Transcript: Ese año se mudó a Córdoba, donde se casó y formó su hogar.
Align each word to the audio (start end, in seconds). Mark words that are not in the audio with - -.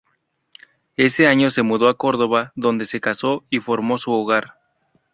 Ese 0.97 1.27
año 1.27 1.51
se 1.51 1.61
mudó 1.61 1.87
a 1.87 1.95
Córdoba, 1.95 2.53
donde 2.55 2.87
se 2.87 2.99
casó 2.99 3.43
y 3.51 3.59
formó 3.59 3.99
su 3.99 4.09
hogar. 4.11 4.55